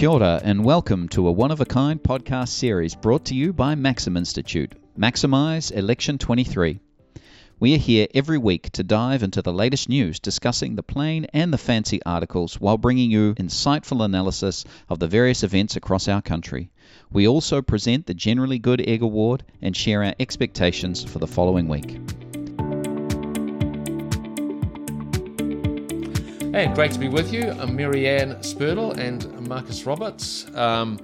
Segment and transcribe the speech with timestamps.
[0.00, 3.52] Kia ora, and welcome to a one of a kind podcast series brought to you
[3.52, 4.72] by Maxim Institute.
[4.98, 6.80] Maximise Election 23.
[7.58, 11.52] We are here every week to dive into the latest news, discussing the plain and
[11.52, 16.70] the fancy articles while bringing you insightful analysis of the various events across our country.
[17.12, 21.68] We also present the Generally Good Egg Award and share our expectations for the following
[21.68, 22.00] week.
[26.52, 27.52] And great to be with you.
[27.52, 30.52] I'm Maryanne Spurdle and Marcus Roberts.
[30.56, 30.98] Um,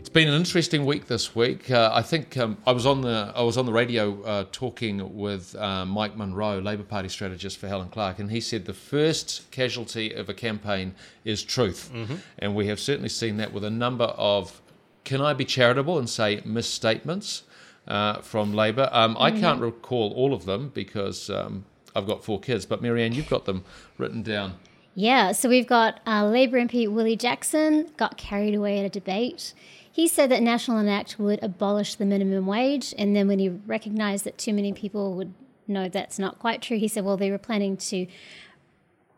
[0.00, 1.70] it's been an interesting week this week.
[1.70, 5.16] Uh, I think um, I was on the I was on the radio uh, talking
[5.16, 9.48] with uh, Mike Munro, Labour Party strategist for Helen Clark, and he said the first
[9.52, 12.16] casualty of a campaign is truth, mm-hmm.
[12.40, 14.60] and we have certainly seen that with a number of.
[15.04, 17.44] Can I be charitable and say misstatements
[17.86, 18.88] uh, from Labour?
[18.90, 19.40] Um, I mm-hmm.
[19.40, 23.44] can't recall all of them because um, I've got four kids, but Maryanne, you've got
[23.44, 23.64] them
[23.98, 24.54] written down.
[24.94, 29.52] Yeah, so we've got uh, Labour MP Willie Jackson got carried away at a debate.
[29.90, 33.48] He said that National and ACT would abolish the minimum wage, and then when he
[33.48, 35.34] recognised that too many people would
[35.66, 38.06] know that's not quite true, he said, well, they were planning to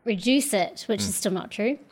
[0.05, 1.08] reduce it, which mm.
[1.08, 1.79] is still not true.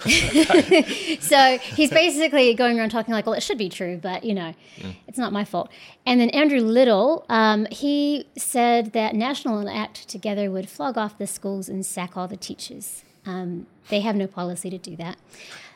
[1.20, 4.54] so he's basically going around talking like, well, it should be true, but you know,
[4.78, 4.94] mm.
[5.08, 5.70] it's not my fault.
[6.04, 11.18] And then Andrew Little, um, he said that National and ACT together would flog off
[11.18, 13.02] the schools and sack all the teachers.
[13.24, 15.16] Um, they have no policy to do that.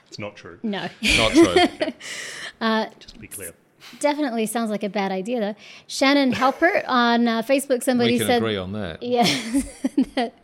[0.08, 0.58] It's not true.
[0.62, 0.88] No.
[1.02, 1.54] Not true.
[2.60, 3.54] uh, Just to be clear.
[3.98, 5.54] Definitely sounds like a bad idea, though.
[5.88, 8.36] Shanan Halbert on uh, Facebook, somebody we can said.
[8.38, 9.02] agree on that.
[9.02, 9.24] Yeah.
[10.14, 10.34] that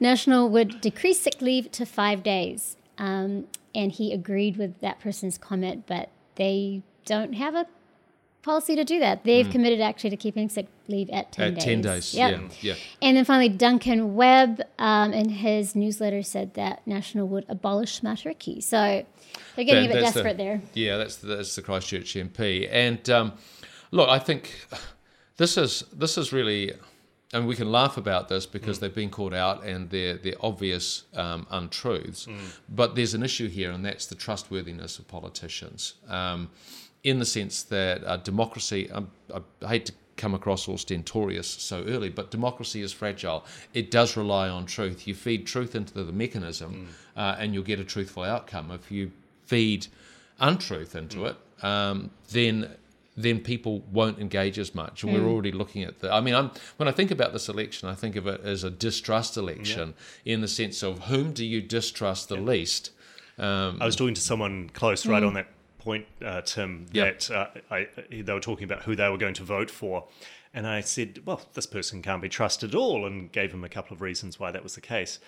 [0.00, 2.76] National would decrease sick leave to five days.
[2.98, 7.66] Um, and he agreed with that person's comment, but they don't have a
[8.42, 9.24] policy to do that.
[9.24, 9.50] They've mm.
[9.52, 11.64] committed actually to keeping sick leave at 10 at days.
[11.64, 12.40] 10 days, yep.
[12.40, 12.74] yeah, yeah.
[13.02, 18.62] And then finally, Duncan Webb um, in his newsletter said that National would abolish Matariki.
[18.62, 19.04] So
[19.56, 20.62] they're getting that, a bit desperate the, there.
[20.74, 22.68] Yeah, that's the, that's the Christchurch MP.
[22.70, 23.32] And um,
[23.90, 24.66] look, I think
[25.36, 26.72] this is this is really
[27.34, 28.82] and we can laugh about this because mm.
[28.82, 32.26] they've been called out and they're, they're obvious um, untruths.
[32.26, 32.38] Mm.
[32.68, 35.94] But there's an issue here, and that's the trustworthiness of politicians.
[36.08, 36.50] Um,
[37.02, 41.82] in the sense that uh, democracy, um, I hate to come across all stentorious so
[41.88, 43.44] early, but democracy is fragile.
[43.74, 45.08] It does rely on truth.
[45.08, 47.20] You feed truth into the mechanism, mm.
[47.20, 48.70] uh, and you'll get a truthful outcome.
[48.70, 49.10] If you
[49.44, 49.88] feed
[50.38, 51.30] untruth into mm.
[51.30, 52.70] it, um, then
[53.16, 55.02] then people won't engage as much.
[55.02, 55.20] And mm.
[55.20, 56.12] we're already looking at the.
[56.12, 58.70] I mean, I'm, when I think about this election, I think of it as a
[58.70, 59.94] distrust election
[60.24, 60.34] yeah.
[60.34, 62.42] in the sense of whom do you distrust the yeah.
[62.42, 62.90] least.
[63.38, 65.28] Um, I was talking to someone close right mm.
[65.28, 65.48] on that
[65.78, 69.44] point, uh, Tim, that uh, I, they were talking about who they were going to
[69.44, 70.06] vote for.
[70.52, 73.68] And I said, well, this person can't be trusted at all, and gave him a
[73.68, 75.18] couple of reasons why that was the case.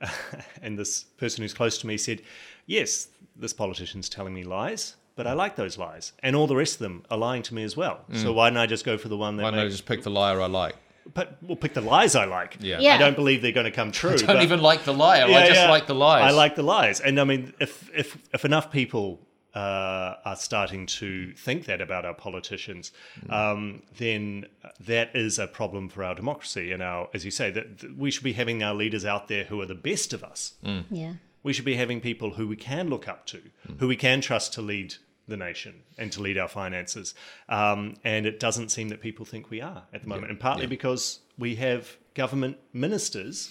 [0.62, 2.20] and this person who's close to me said,
[2.66, 6.74] yes, this politician's telling me lies but I like those lies, and all the rest
[6.74, 8.00] of them are lying to me as well.
[8.10, 8.22] Mm.
[8.22, 9.42] So why don't I just go for the one that?
[9.42, 10.76] Why don't I just pick the liar I like?
[11.14, 12.58] But we'll pick the lies I like.
[12.60, 12.78] Yeah.
[12.78, 12.94] yeah.
[12.94, 14.12] I don't believe they're going to come true.
[14.14, 15.26] I don't even like the liar.
[15.28, 15.70] Yeah, I just yeah.
[15.70, 16.22] like the lies.
[16.22, 19.20] I like the lies, and I mean, if if if enough people
[19.54, 23.32] uh, are starting to think that about our politicians, mm.
[23.32, 24.46] um, then
[24.80, 28.10] that is a problem for our democracy and our, as you say, that, that we
[28.10, 30.54] should be having our leaders out there who are the best of us.
[30.64, 30.84] Mm.
[30.90, 31.12] Yeah
[31.42, 33.80] we should be having people who we can look up to, mm.
[33.80, 34.94] who we can trust to lead
[35.28, 37.14] the nation and to lead our finances.
[37.48, 40.30] Um, and it doesn't seem that people think we are at the moment, yeah.
[40.30, 40.70] and partly yeah.
[40.70, 43.50] because we have government ministers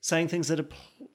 [0.00, 0.68] saying things that are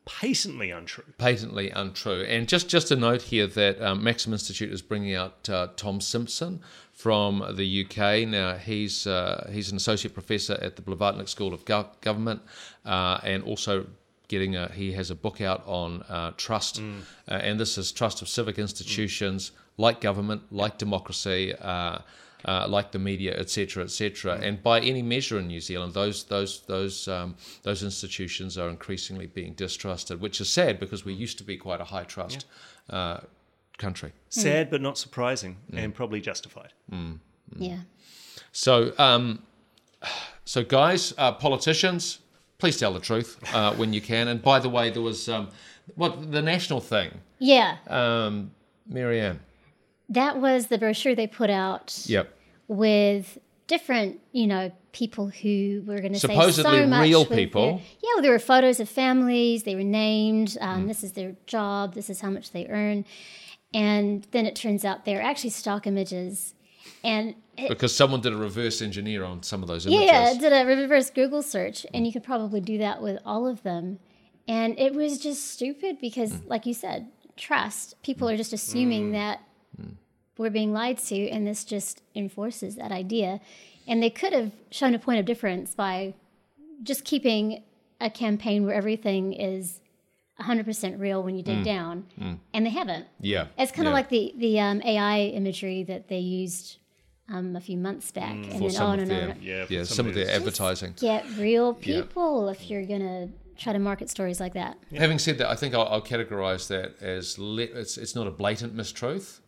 [0.05, 1.03] patently untrue.
[1.17, 2.23] Patently untrue.
[2.23, 6.01] And just just a note here that um, Maxim Institute is bringing out uh, Tom
[6.01, 6.61] Simpson
[6.93, 8.27] from the UK.
[8.27, 12.41] Now he's uh, he's an associate professor at the Blavatnik School of Go- Government,
[12.85, 13.87] uh, and also
[14.27, 17.01] getting a he has a book out on uh, trust, mm.
[17.27, 19.53] uh, and this is trust of civic institutions mm.
[19.77, 21.53] like government, like democracy.
[21.55, 21.99] Uh,
[22.45, 24.43] uh like the media, etc., etc., mm.
[24.43, 29.25] and by any measure in New Zealand, those those those um, those institutions are increasingly
[29.25, 32.45] being distrusted, which is sad because we used to be quite a high trust
[32.89, 32.95] yeah.
[32.95, 33.19] Uh,
[33.77, 34.11] country.
[34.29, 35.83] Sad, but not surprising, mm.
[35.83, 36.73] and probably justified.
[36.91, 37.19] Mm.
[37.55, 37.79] Yeah.
[38.51, 39.43] So, um,
[40.45, 42.19] so guys, uh, politicians,
[42.57, 44.27] please tell the truth uh, when you can.
[44.27, 45.49] And by the way, there was um,
[45.95, 47.11] what the national thing.
[47.39, 47.77] Yeah.
[47.87, 48.51] Um,
[48.91, 49.39] Maryanne.
[50.09, 52.03] That was the brochure they put out.
[52.05, 52.33] Yep.
[52.67, 53.37] With
[53.67, 57.65] different, you know, people who were going to say supposedly so much real people.
[57.65, 59.63] Their, yeah, well, there were photos of families.
[59.63, 60.57] They were named.
[60.59, 60.87] Um, mm.
[60.87, 61.93] This is their job.
[61.93, 63.05] This is how much they earn.
[63.73, 66.53] And then it turns out they're actually stock images
[67.03, 70.05] and it, because someone did a reverse engineer on some of those images.
[70.05, 73.63] Yeah, did a reverse Google search, and you could probably do that with all of
[73.63, 73.99] them.
[74.47, 76.49] And it was just stupid because, mm.
[76.49, 78.01] like you said, trust.
[78.01, 78.33] People hmm.
[78.33, 79.13] are just assuming hmm.
[79.13, 79.41] that
[79.79, 79.89] hmm.
[80.37, 83.39] we're being lied to, and this just enforces that idea.
[83.87, 86.13] And they could have shown a point of difference by
[86.83, 87.63] just keeping
[88.01, 89.79] a campaign where everything is
[90.39, 92.05] 100% real when you dig down,
[92.53, 93.07] and they haven't.
[93.19, 93.47] Yeah.
[93.57, 93.95] It's kind of yeah.
[93.95, 96.77] like the the um, AI imagery that they used
[97.29, 99.17] um, a few months back, and for then some on of and on.
[99.17, 99.43] their, and on.
[99.43, 100.35] Yeah, yeah, some some of of their these.
[100.35, 100.93] advertising.
[100.99, 102.01] Get real Yeah.
[102.01, 104.77] people if you're gonna try to market stories like that.
[104.95, 108.31] Having said that, I think I'll, I'll categorize that as le- it's it's not a
[108.31, 109.39] blatant mistruth.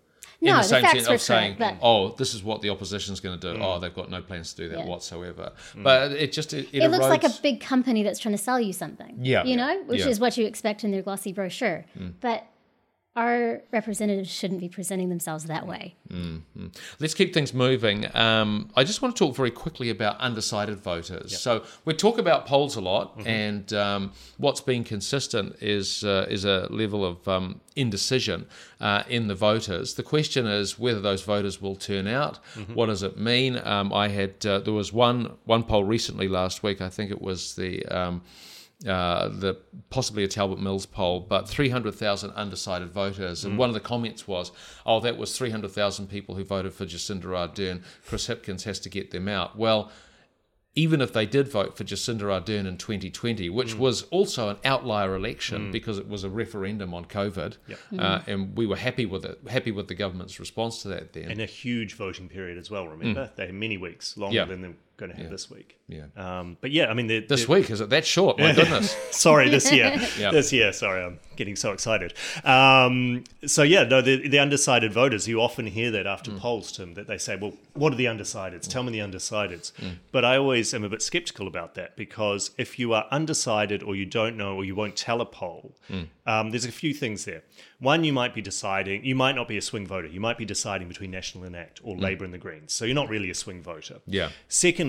[0.41, 2.69] No, in the the same facts sense of saying, correct, "Oh, this is what the
[2.69, 4.85] opposition's going to do." Oh, they've got no plans to do that Yeah.
[4.85, 5.51] whatsoever.
[5.75, 8.57] But it just it, it, It looks like a big company that's trying to sell
[8.59, 9.17] you something.
[9.21, 9.43] Yeah.
[9.43, 10.05] You know, which Yeah.
[10.07, 10.11] Mm.
[10.11, 11.83] is what you expect in their glossy brochure.
[12.21, 12.45] But
[13.15, 15.95] our representatives shouldn't be presenting themselves that way.
[16.99, 18.05] Let's keep things moving.
[18.15, 21.37] Um, I just want to talk very quickly about undecided voters.
[21.37, 23.27] So we talk about polls a lot, Mm-hmm.
[23.27, 28.45] and um, what's been consistent is uh, is a level of um, indecision
[28.79, 29.95] uh, in the voters.
[29.95, 32.39] The question is whether those voters will turn out.
[32.55, 32.73] Mm-hmm.
[32.75, 33.59] What does it mean?
[33.65, 36.79] Um, I had uh, there was one one poll recently last week.
[36.79, 37.83] I think it was the.
[38.87, 39.57] Uh, the
[39.89, 43.43] possibly a Talbot Mills poll, but 300,000 undecided voters.
[43.43, 43.57] And mm.
[43.57, 44.53] one of the comments was,
[44.85, 47.83] oh, that was 300,000 people who voted for Jacinda Ardern.
[48.07, 49.57] Chris Hipkins has to get them out.
[49.57, 49.91] Well,
[50.75, 53.79] even if they did vote for Jacinda Ardern in 2020, which mm.
[53.79, 55.71] was also an outlier election mm.
[55.73, 58.31] because it was a referendum on COVID, uh, mm-hmm.
[58.31, 61.31] and we were happy with it, happy with the government's response to that then.
[61.31, 62.87] and a huge voting period as well.
[62.87, 64.45] Remember, they had many weeks longer Yeah.
[64.45, 65.79] than they're going to have this week.
[65.87, 66.03] Yeah.
[66.15, 68.37] Um, but yeah, I mean, they're, this they're- week, is it that short?
[68.37, 68.95] My goodness.
[69.11, 70.31] sorry, this year, Yeah.
[70.31, 70.71] this year.
[70.73, 72.13] Sorry, I'm getting so excited.
[72.43, 75.27] Um, so yeah, no, the, the undecided voters.
[75.27, 78.67] You often hear that after polls, Tim, that they say, "Well, what are the undecideds?
[78.67, 79.71] Tell me the undecideds."
[80.11, 83.95] But I always am a bit skeptical about that because if you are undecided or
[83.95, 85.75] you don't know or you won't tell a poll,
[86.25, 87.43] um, there's a few things there.
[87.79, 89.05] One, you might be deciding.
[89.05, 90.07] You might not be a swing voter.
[90.07, 92.73] You might be deciding between National and ACT or Labour and the Greens.
[92.73, 93.99] So you're not really a swing voter.
[94.05, 94.29] Yeah.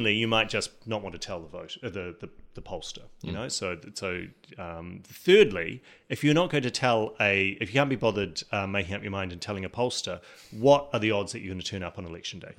[0.01, 3.03] Secondly, you might just not want to tell the vote, uh, the, the the pollster.
[3.23, 4.25] You know, so so.
[4.59, 8.67] Um, thirdly, if you're not going to tell a, if you can't be bothered uh,
[8.67, 10.21] making up your mind and telling a pollster,
[10.51, 12.53] what are the odds that you're going to turn up on election day?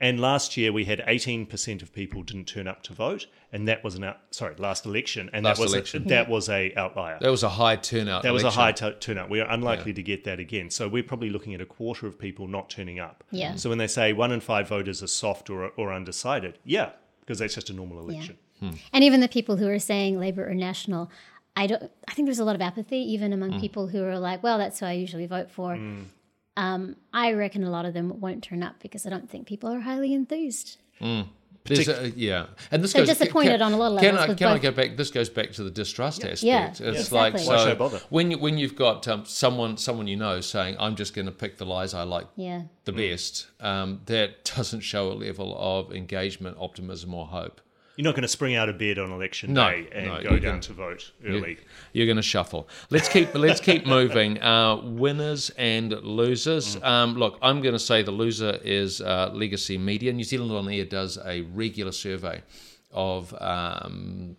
[0.00, 3.84] And last year we had 18% of people didn't turn up to vote, and that
[3.84, 6.02] was an out, sorry last election, and Last that was election.
[6.04, 7.16] A, that was a outlier.
[7.20, 8.24] That was a high turnout.
[8.24, 9.30] That was a high t- turnout.
[9.30, 10.68] We are unlikely to get that again.
[10.70, 13.22] So we're probably looking at a quarter of people not turning up.
[13.30, 13.54] Yeah.
[13.54, 16.90] So when they say one in five voters are soft or, or undecided, yeah,
[17.20, 18.36] because that's just a normal election.
[18.94, 21.10] And even the people who are saying Labour or National,
[21.54, 21.90] I don't.
[22.08, 23.60] I think there's a lot of apathy even among Mm.
[23.60, 25.78] people who are like, "Well, that's who I usually vote for."
[26.56, 29.70] Um, I reckon a lot of them won't turn up because I don't think people
[29.70, 30.78] are highly enthused.
[31.66, 34.28] There's a, yeah, and this They're goes, disappointed on a lot of Can levels I
[34.28, 34.98] with can I go back?
[34.98, 36.44] This goes back to the distrust Yeah, aspect.
[36.80, 37.16] yeah, it's exactly.
[37.18, 38.00] like Why so should I bother?
[38.10, 41.32] when you, when you've got um, someone someone you know saying, "I'm just going to
[41.32, 42.64] pick the lies I like Yeah.
[42.84, 47.62] the best," um, that doesn't show a level of engagement, optimism, or hope.
[47.96, 50.30] You're not going to spring out of bed on election No, day and no, go
[50.30, 51.58] down gonna- to vote early.
[51.92, 52.68] You're going to shuffle.
[52.90, 54.42] Let's keep let's keep moving.
[54.42, 56.76] Uh, winners and losers.
[56.82, 60.12] Um, look, I'm going to say the loser is uh, Legacy Media.
[60.12, 62.42] New Zealand on Air does a regular survey
[62.90, 64.36] of um,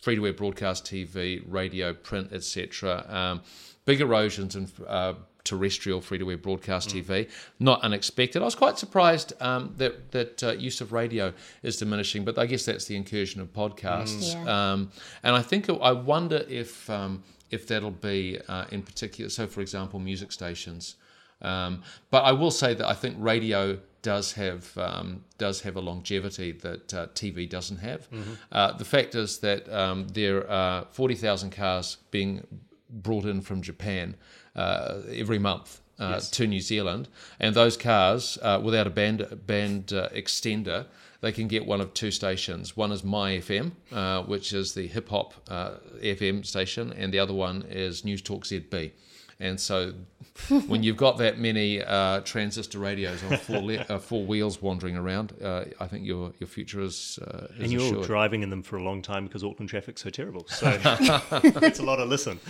[0.00, 3.04] free to air broadcast TV, radio, print, etc.
[3.08, 3.42] Um,
[3.86, 5.14] big erosions and uh,
[5.48, 7.28] terrestrial free to air broadcast TV.
[7.58, 8.42] Not unexpected.
[8.42, 12.46] I was quite surprised um, that that uh, use of radio is diminishing, but I
[12.46, 14.34] guess that's the incursion of podcasts.
[14.34, 14.72] Yeah.
[14.72, 14.90] Um,
[15.22, 19.30] and I think I wonder if um, if that'll be uh, in particular.
[19.30, 20.96] So, for example, music stations.
[21.40, 25.80] Um, but I will say that I think radio does have um, does have a
[25.80, 28.08] longevity that uh, TV doesn't have.
[28.52, 32.46] Uh, the fact is that um, there are forty thousand cars being
[32.90, 34.16] brought in from Japan
[34.56, 35.80] uh, every month.
[36.00, 37.08] Uh, To New Zealand,
[37.40, 40.86] and those cars uh, without a band band uh, extender,
[41.20, 42.76] they can get one of two stations.
[42.76, 47.18] One is Mai FM, uh, which is the hip hop uh, FM station, and the
[47.18, 48.92] other one is Newstalk ZB.
[49.40, 49.92] And so,
[50.66, 54.96] when you've got that many uh, transistor radios on four, le- uh, four wheels wandering
[54.96, 58.06] around, uh, I think your your future is, uh, is And you're assured.
[58.06, 60.44] driving in them for a long time because Auckland traffic's so terrible.
[60.48, 60.66] So
[61.62, 62.40] it's a lot of listen.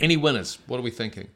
[0.00, 0.58] Any winners?
[0.66, 1.28] What are we thinking?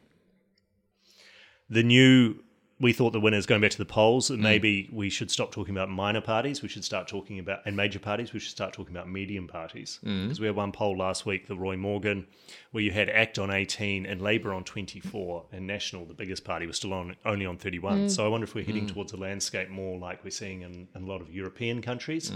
[1.71, 2.37] the new
[2.81, 4.43] we thought the winners going back to the polls and mm.
[4.43, 6.63] maybe we should stop talking about minor parties.
[6.63, 10.01] We should start talking about and major parties we should start talking about medium parties.
[10.05, 10.25] Mm.
[10.25, 12.27] Because we had one poll last week the roy morgan
[12.73, 16.67] where you had act on 18 and labour on 24 and national the biggest party
[16.67, 18.11] was still on only on 31 mm.
[18.11, 21.03] so i wonder if we're heading towards a landscape more like we're seeing in, in
[21.03, 22.33] a lot of european countries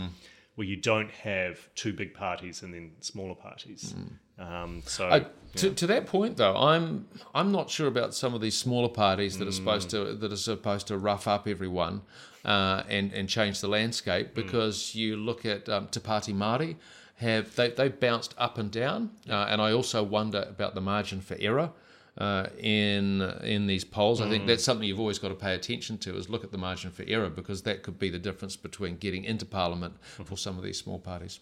[0.59, 3.95] where you don't have two big parties and then smaller parties.
[4.39, 5.27] Um, so
[5.57, 9.39] to, to that point, though, I'm I'm not sure about some of these smaller parties
[9.39, 12.03] that are supposed to that are supposed to rough up everyone
[12.45, 14.35] uh, and and change the landscape.
[14.35, 16.77] Because you look at um, Te Pāti Māori,
[17.17, 21.21] have they they bounced up and down, uh, and I also wonder about the margin
[21.21, 21.71] for error.
[22.17, 25.99] Uh, in in these polls, I think that's something you've always got to pay attention
[25.99, 28.97] to is look at the margin for error because that could be the difference between
[28.97, 31.39] getting into parliament for some of these small parties.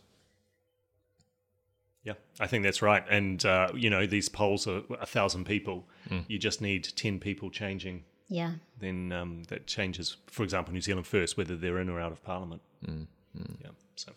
[2.06, 3.04] Yeah, I think that's right.
[3.10, 5.88] And uh, you know, these polls are a thousand people.
[6.28, 8.04] You just need ten people changing.
[8.28, 8.52] Yeah.
[8.78, 10.16] Then um, that changes.
[10.28, 12.62] For example, New Zealand First, whether they're in or out of Parliament.
[12.86, 14.12] Yeah, so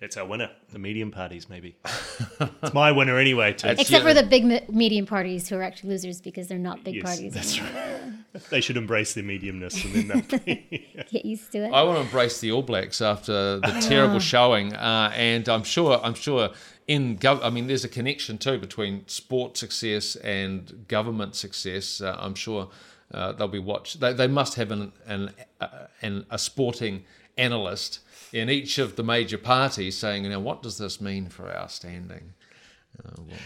[0.00, 0.50] that's our winner.
[0.72, 1.76] The medium parties, maybe.
[2.62, 3.54] it's my winner anyway.
[3.54, 3.68] Too.
[3.68, 4.02] Except yeah.
[4.02, 7.34] for the big medium parties who are actually losers because they're not big Yes, parties.
[7.34, 7.99] that's anymore.
[8.50, 11.04] they should embrace their mediumness and then they'll be.
[11.10, 11.72] Get used to it.
[11.72, 16.00] I want to embrace the All Blacks after the terrible showing, uh, and I'm sure
[16.02, 16.50] I'm sure
[16.86, 22.00] in gov- I mean, there's a connection too between sport success and government success.
[22.00, 22.68] Uh, I'm sure
[23.12, 24.00] uh, they'll be watched.
[24.00, 25.30] They, they must have an an,
[25.60, 27.04] uh, an a sporting
[27.36, 28.00] analyst
[28.32, 32.34] in each of the major parties saying, "Now, what does this mean for our standing?"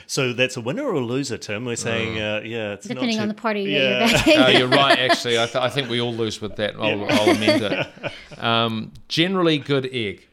[0.06, 1.64] So that's a winner or a loser, Tim?
[1.64, 4.00] We're saying, uh, yeah, it's not Depending too- on the party Yeah.
[4.00, 4.38] you're backing.
[4.38, 4.98] Uh, you're right.
[5.10, 6.74] Actually, I, th- I think we all lose with that.
[6.76, 7.86] I'll, I'll amend it.
[8.38, 10.26] Um, generally, good egg.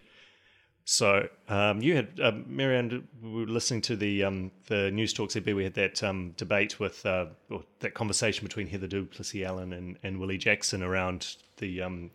[0.83, 3.03] So um, you had uh, Maryanne.
[3.21, 5.35] We were listening to the um, the news talks.
[5.35, 5.55] ZB.
[5.55, 9.97] We had that um, debate with uh, or that conversation between Heather du Plessis-Allen and,
[10.03, 12.09] and Willie Jackson around the um,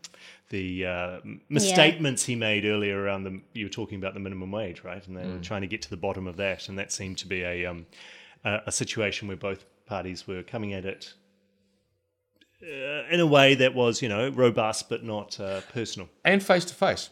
[0.51, 3.41] the uh, misstatements he made earlier around the.
[3.53, 5.07] You were talking about the minimum wage, right?
[5.07, 7.27] And they were trying to get to the bottom of that, and that seemed to
[7.27, 7.87] be a um,
[8.45, 11.15] a, a situation where both parties were coming at it.
[12.63, 16.65] Uh, in a way that was, you know, robust but not uh, personal, And face
[16.65, 17.11] to face.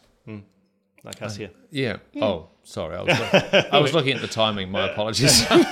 [1.05, 1.51] Like us here.
[1.71, 1.97] Yeah.
[2.21, 2.95] Oh, sorry.
[2.97, 4.71] I was, look- I was looking at the timing.
[4.71, 5.47] My apologies.
[5.47, 5.65] then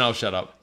[0.00, 0.62] I'll shut up.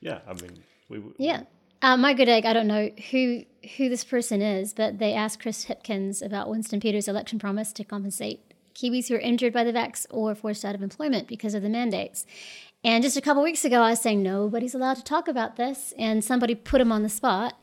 [0.00, 0.98] Yeah, I mean, we.
[0.98, 1.42] w- Yeah.
[1.82, 3.44] Uh, my good egg, I don't know who
[3.76, 7.84] who this person is, but they asked Chris Hipkins about Winston Peters' election promise to
[7.84, 8.40] compensate
[8.74, 11.68] Kiwis who are injured by the vax or forced out of employment because of the
[11.68, 12.24] mandates.
[12.84, 15.92] And just a couple weeks ago, I was saying nobody's allowed to talk about this,
[15.98, 17.54] and somebody put him on the spot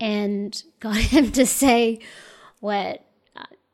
[0.00, 2.00] and got him to say
[2.60, 2.98] what uh,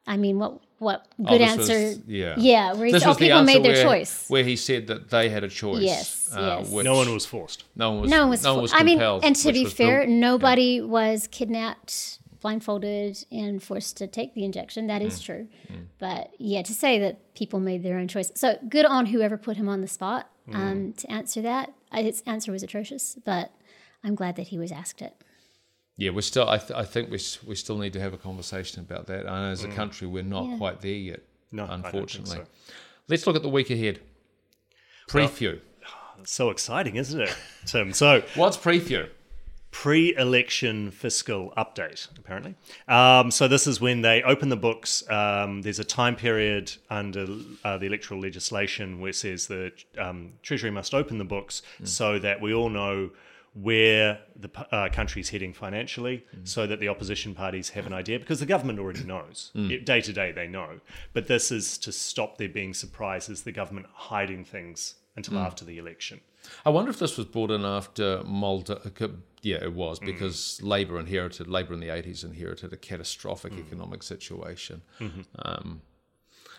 [0.08, 2.00] I mean, what what Oh, good was- answer?
[2.06, 2.34] yeah.
[2.38, 4.44] yeah, where he This said, "Oh, was the people answer made their where, choice." Where
[4.44, 5.82] he said that they had a choice.
[5.82, 6.70] Yes, yes.
[6.70, 7.64] which No one was forced.
[7.76, 8.10] No one was.
[8.10, 8.42] No one was.
[8.44, 13.60] no one was I mean, and to be fair, built- nobody was kidnapped, blindfolded, and
[13.62, 14.86] forced to take the injection.
[14.86, 15.06] That Mm.
[15.06, 15.48] is true.
[15.98, 18.30] But yeah, to say that people made their own choice.
[18.36, 20.54] So good on whoever put him on the spot Mm.
[20.54, 21.72] um, to answer that.
[21.92, 23.50] Uh, His answer was atrocious, but
[24.04, 25.14] I'm glad that he was asked it.
[25.98, 26.48] Yeah, we're still.
[26.48, 29.26] I, th- I think we s- we still need to have a conversation about that.
[29.26, 29.52] And Mm.
[29.52, 30.56] as a country, we're not Yeah.
[30.56, 31.20] quite there yet.
[31.52, 32.36] No, I don't think unfortunately.
[32.36, 32.46] so.
[33.08, 34.00] Let's look at the week ahead.
[35.08, 35.60] Preview.
[36.20, 37.36] It's so exciting, isn't it,
[37.66, 37.92] Tim?
[37.92, 39.08] So, What's preview?
[39.70, 42.54] pre-election fiscal update, apparently.
[42.88, 45.08] Um, so this is when they open the books.
[45.10, 47.26] Um, there's a time period under
[47.64, 52.18] uh, the electoral legislation where it says the um, Treasury must open the books so
[52.18, 53.10] that we all know
[53.62, 56.46] where the uh, country's heading financially, mm.
[56.46, 59.50] so that the opposition parties have an idea, because the government already knows.
[59.54, 59.70] Mm.
[59.70, 60.80] It- Day to day, they know.
[61.12, 65.46] But this is to stop there being surprises, the government hiding things until mm.
[65.46, 66.20] after the election.
[66.64, 68.78] I wonder if this was brought in after Muldoon.
[69.00, 69.08] Uh,
[69.42, 74.82] yeah, it was because Labour inherited Labour in the eighties inherited a catastrophic economic situation.
[75.00, 75.22] Mm-hmm.
[75.44, 75.82] Um,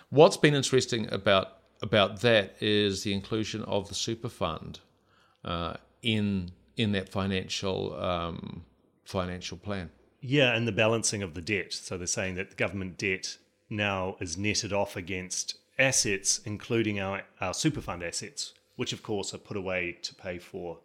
[0.09, 4.79] what's been interesting about about that is the inclusion of the super fund
[5.45, 8.63] uh, in in that financial um,
[9.03, 9.89] financial plan.
[10.21, 11.73] Yeah, and the balancing of the debt.
[11.73, 13.37] So they're saying that the government debt
[13.69, 19.33] now is netted off against assets, including our, our super fund assets, which of course
[19.33, 20.79] are put away to pay for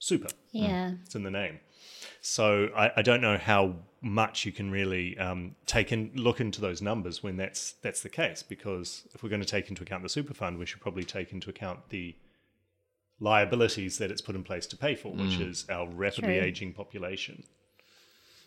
[0.00, 0.28] super.
[0.50, 0.92] Yeah.
[1.04, 1.60] It's in the name.
[2.20, 6.60] So I, I don't know how much you can really um, take and look into
[6.60, 8.42] those numbers when that's that's the case.
[8.42, 11.32] Because if we're going to take into account the super fund, we should probably take
[11.32, 12.16] into account the
[13.20, 16.46] liabilities that it's put in place to pay for, which is our rapidly True.
[16.46, 17.42] aging population.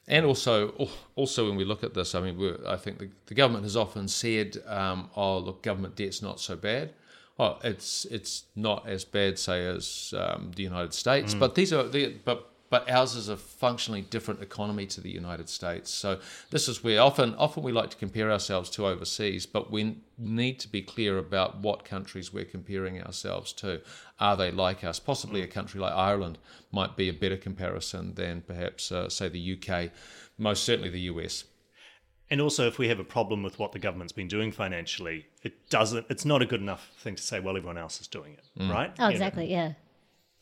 [0.07, 3.33] And also, also when we look at this, I mean, we're, I think the, the
[3.33, 6.93] government has often said, um, "Oh, look, government debt's not so bad."
[7.39, 11.87] Oh, it's it's not as bad, say, as um, the United States, but these are
[11.87, 15.91] the but but ours is a functionally different economy to the United States.
[15.91, 16.19] So
[16.51, 20.57] this is where often often we like to compare ourselves to overseas, but we need
[20.61, 23.81] to be clear about what countries we're comparing ourselves to.
[24.19, 24.99] Are they like us?
[24.99, 26.37] Possibly a country like Ireland
[26.71, 29.91] might be a better comparison than perhaps, uh, say, the UK,
[30.37, 31.43] most certainly the US.
[32.29, 35.69] And also, if we have a problem with what the government's been doing financially, it
[35.69, 36.05] doesn't.
[36.09, 38.91] It's not a good enough thing to say, "Well, everyone else is doing it," right?
[38.97, 39.51] Oh, You know, exactly.
[39.51, 39.73] Yeah.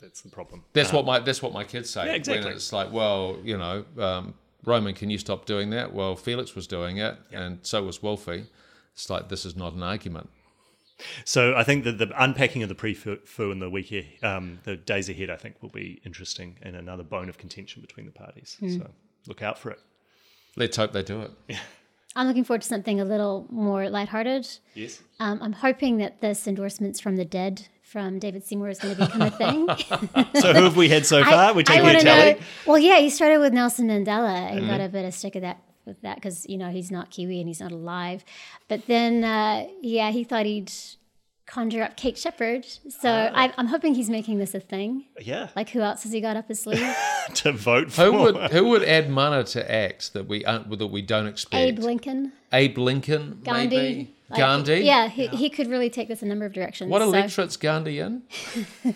[0.01, 0.63] That's the problem.
[0.73, 2.05] That's Uh, what my that's what my kids say.
[2.05, 2.45] Yeah, exactly.
[2.45, 4.33] When it's like, well, you know, um,
[4.65, 5.93] Roman, can you stop doing that?
[5.93, 8.45] Well, Felix was doing it, and so was Wolfie.
[8.93, 10.29] It's like this is not an argument.
[11.23, 15.07] So I think that the unpacking of the PREFU in the week, um, the days
[15.07, 18.57] ahead, I think will be interesting and another bone of contention between the parties.
[18.59, 18.89] So
[19.25, 19.79] look out for it.
[20.57, 21.31] Let's hope they do it.
[21.47, 21.59] Yeah.
[22.15, 24.45] I'm looking forward to something a little more lighthearted.
[24.73, 25.01] Yes.
[25.21, 29.05] Um, I'm hoping that this endorsements from the dead from David Seymour is going to
[29.05, 29.67] become a thing.
[30.41, 31.53] So who have we had so far?
[31.53, 32.33] We're taking a tally.
[32.33, 32.39] know.
[32.65, 34.67] Well, yeah, he started with Nelson Mandela and Mm-hmm.
[34.69, 37.39] got a bit of stick of that with that because you know he's not Kiwi
[37.39, 38.23] and he's not alive.
[38.67, 40.71] But then, uh, yeah, he thought he'd
[41.49, 42.65] conjure up Kate Sheppard.
[42.65, 43.31] So Ah.
[43.33, 45.05] I, I'm hoping he's making this a thing.
[45.19, 46.95] Yeah, Like, who else has he got up his sleeve?
[47.35, 48.03] to vote for.
[48.05, 51.55] Who would who would add mana to ACT's that we uh, that we don't expect?
[51.55, 53.75] Abe Lincoln, Abe Lincoln, Gandhi.
[53.75, 54.79] maybe Like, Gandhi.
[54.81, 56.89] Yeah, he, he could really take this a number of directions.
[56.91, 58.21] What so- electorate's Gandhi in?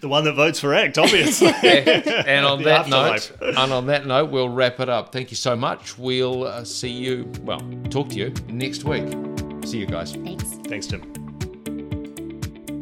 [0.00, 1.48] the one that votes for ACT, obviously.
[1.62, 5.12] and on The that note, and on that note, we'll wrap it up.
[5.12, 5.98] Thank you so much.
[5.98, 7.30] We'll uh, see you.
[7.42, 7.60] Well,
[7.90, 9.06] talk to you next week.
[9.68, 10.14] See you guys.
[10.14, 10.44] Thanks.
[10.64, 11.02] Thanks, Tim.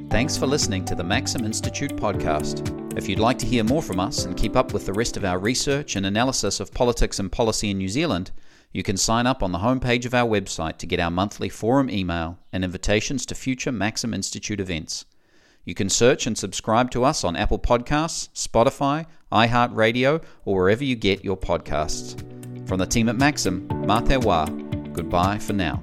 [0.09, 2.97] Thanks for listening to the Maxim Institute podcast.
[2.97, 5.25] If you'd like to hear more from us and keep up with the rest of
[5.25, 8.31] our research and analysis of politics and policy in New Zealand,
[8.73, 11.91] you can sign up on the homepage of our website to get our monthly forum
[11.91, 15.07] email and invitations to future Maxim Institute events.
[15.65, 20.95] You can search and subscribe to us on Apple Podcasts, Spotify, iHeartRadio, or wherever you
[20.95, 22.17] get your podcasts.
[22.69, 24.93] From the team at Maxim, Mā te wā.
[24.93, 25.83] Goodbye for now.